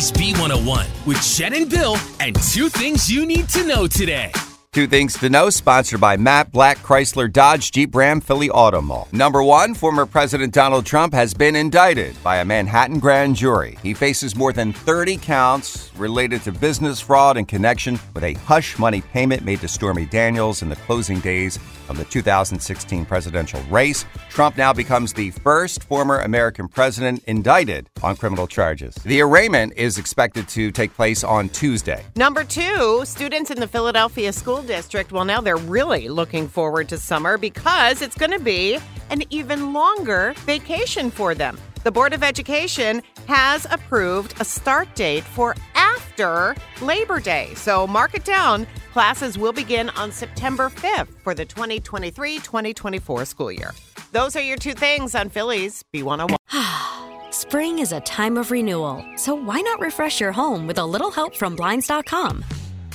Philly's 0.00 0.34
B101 0.34 1.06
with 1.06 1.20
Jen 1.20 1.52
and 1.52 1.68
Bill 1.68 1.96
and 2.20 2.34
two 2.34 2.70
things 2.70 3.10
you 3.10 3.26
need 3.26 3.50
to 3.50 3.66
know 3.66 3.86
today. 3.86 4.32
Two 4.72 4.86
things 4.86 5.18
to 5.18 5.28
know, 5.28 5.50
sponsored 5.50 6.00
by 6.00 6.16
Matt 6.16 6.52
Blatt 6.52 6.76
Chrysler 6.76 7.28
Dodge 7.28 7.72
Jeep 7.72 7.92
Ram 7.92 8.20
Philly 8.20 8.50
Auto 8.50 8.80
Mall. 8.80 9.08
Number 9.10 9.42
one, 9.42 9.74
former 9.74 10.06
President 10.06 10.54
Donald 10.54 10.86
Trump 10.86 11.12
has 11.12 11.34
been 11.34 11.56
indicted 11.56 12.14
by 12.22 12.36
a 12.36 12.44
Manhattan 12.44 13.00
grand 13.00 13.34
jury. 13.34 13.76
He 13.82 13.94
faces 13.94 14.36
more 14.36 14.52
than 14.52 14.72
30 14.72 15.16
counts 15.16 15.90
related 15.96 16.42
to 16.42 16.52
business 16.52 17.00
fraud 17.00 17.36
in 17.36 17.46
connection 17.46 17.98
with 18.14 18.22
a 18.22 18.34
hush 18.34 18.78
money 18.78 19.00
payment 19.00 19.42
made 19.42 19.60
to 19.62 19.66
Stormy 19.66 20.06
Daniels 20.06 20.62
in 20.62 20.68
the 20.68 20.76
closing 20.76 21.18
days 21.18 21.58
of 21.88 21.98
the 21.98 22.04
2016 22.04 23.04
presidential 23.06 23.60
race. 23.64 24.04
Trump 24.28 24.56
now 24.56 24.72
becomes 24.72 25.12
the 25.12 25.32
first 25.32 25.82
former 25.82 26.20
American 26.20 26.68
president 26.68 27.24
indicted 27.26 27.88
on 28.04 28.14
criminal 28.14 28.46
charges. 28.46 28.94
The 28.94 29.20
arraignment 29.20 29.72
is 29.76 29.98
expected 29.98 30.46
to 30.50 30.70
take 30.70 30.94
place 30.94 31.24
on 31.24 31.48
Tuesday. 31.48 32.04
Number 32.14 32.44
two, 32.44 33.02
students 33.04 33.50
in 33.50 33.58
the 33.58 33.66
Philadelphia 33.66 34.32
School 34.60 34.76
District, 34.76 35.10
well, 35.10 35.24
now 35.24 35.40
they're 35.40 35.56
really 35.56 36.08
looking 36.10 36.46
forward 36.46 36.86
to 36.90 36.98
summer 36.98 37.38
because 37.38 38.02
it's 38.02 38.14
going 38.14 38.30
to 38.30 38.38
be 38.38 38.78
an 39.08 39.22
even 39.30 39.72
longer 39.72 40.34
vacation 40.44 41.10
for 41.10 41.34
them. 41.34 41.58
The 41.82 41.90
Board 41.90 42.12
of 42.12 42.22
Education 42.22 43.00
has 43.26 43.66
approved 43.70 44.34
a 44.38 44.44
start 44.44 44.94
date 44.94 45.24
for 45.24 45.54
after 45.74 46.54
Labor 46.82 47.20
Day. 47.20 47.54
So 47.54 47.86
mark 47.86 48.14
it 48.14 48.26
down. 48.26 48.66
Classes 48.92 49.38
will 49.38 49.54
begin 49.54 49.88
on 49.90 50.12
September 50.12 50.68
5th 50.68 51.08
for 51.22 51.34
the 51.34 51.46
2023 51.46 52.36
2024 52.36 53.24
school 53.24 53.50
year. 53.50 53.72
Those 54.12 54.36
are 54.36 54.42
your 54.42 54.58
two 54.58 54.74
things 54.74 55.14
on 55.14 55.30
Philly's 55.30 55.82
B101. 55.94 56.36
Spring 57.32 57.78
is 57.78 57.92
a 57.92 58.00
time 58.00 58.36
of 58.36 58.50
renewal, 58.50 59.02
so 59.16 59.34
why 59.34 59.62
not 59.62 59.80
refresh 59.80 60.20
your 60.20 60.32
home 60.32 60.66
with 60.66 60.76
a 60.76 60.84
little 60.84 61.10
help 61.10 61.34
from 61.34 61.56
Blinds.com? 61.56 62.44